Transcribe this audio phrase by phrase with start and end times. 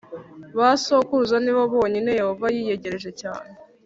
[0.57, 3.51] Ba sokuruza ni bo bonyine Yehova yiyegereje cyane